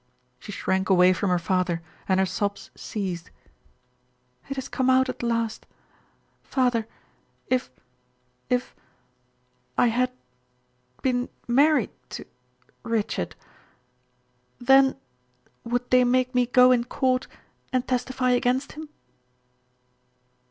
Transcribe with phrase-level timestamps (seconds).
[0.39, 3.29] She shrank away from her father and her sobs ceased.
[4.49, 5.67] "It has come at last.
[6.41, 6.87] Father
[7.49, 7.69] if
[8.49, 8.73] if
[9.77, 10.09] I had
[11.03, 12.25] been married to
[12.81, 13.35] Richard
[14.57, 14.95] then
[15.63, 17.27] would they make me go in court
[17.71, 18.89] and testify against him?"